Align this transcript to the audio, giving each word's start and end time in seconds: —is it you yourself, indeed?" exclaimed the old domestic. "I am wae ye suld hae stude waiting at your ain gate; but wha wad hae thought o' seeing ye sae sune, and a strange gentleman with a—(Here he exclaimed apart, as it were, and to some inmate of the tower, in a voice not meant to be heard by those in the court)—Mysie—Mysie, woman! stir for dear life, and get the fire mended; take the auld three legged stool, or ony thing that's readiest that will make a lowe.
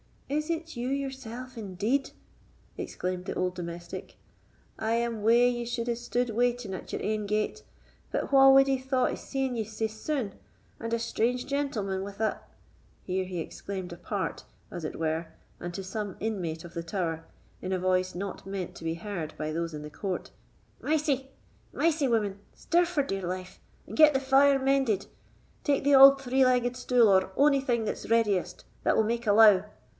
—is 0.29 0.49
it 0.49 0.75
you 0.75 0.87
yourself, 0.87 1.57
indeed?" 1.59 2.09
exclaimed 2.77 3.25
the 3.25 3.35
old 3.35 3.53
domestic. 3.53 4.15
"I 4.79 4.93
am 4.93 5.21
wae 5.21 5.47
ye 5.47 5.63
suld 5.65 5.87
hae 5.89 5.93
stude 5.95 6.31
waiting 6.31 6.73
at 6.73 6.91
your 6.91 7.01
ain 7.03 7.27
gate; 7.27 7.63
but 8.11 8.31
wha 8.31 8.49
wad 8.49 8.65
hae 8.65 8.77
thought 8.79 9.11
o' 9.11 9.15
seeing 9.15 9.55
ye 9.57 9.63
sae 9.65 9.85
sune, 9.87 10.33
and 10.79 10.91
a 10.93 10.97
strange 10.97 11.45
gentleman 11.45 12.01
with 12.01 12.19
a—(Here 12.19 13.25
he 13.25 13.37
exclaimed 13.39 13.91
apart, 13.93 14.43
as 14.71 14.83
it 14.85 14.97
were, 14.99 15.27
and 15.59 15.71
to 15.75 15.83
some 15.83 16.15
inmate 16.19 16.63
of 16.65 16.73
the 16.73 16.81
tower, 16.81 17.23
in 17.61 17.71
a 17.73 17.77
voice 17.77 18.15
not 18.15 18.43
meant 18.47 18.73
to 18.75 18.83
be 18.85 18.95
heard 18.95 19.35
by 19.37 19.51
those 19.51 19.71
in 19.73 19.81
the 19.83 19.91
court)—Mysie—Mysie, 19.91 22.07
woman! 22.07 22.39
stir 22.55 22.85
for 22.85 23.03
dear 23.03 23.27
life, 23.27 23.59
and 23.85 23.95
get 23.97 24.13
the 24.15 24.19
fire 24.19 24.57
mended; 24.57 25.05
take 25.63 25.83
the 25.83 25.93
auld 25.93 26.19
three 26.21 26.43
legged 26.45 26.75
stool, 26.75 27.07
or 27.09 27.31
ony 27.35 27.59
thing 27.61 27.83
that's 27.85 28.09
readiest 28.09 28.63
that 28.83 28.95
will 28.97 29.03
make 29.03 29.27
a 29.27 29.33
lowe. 29.33 29.63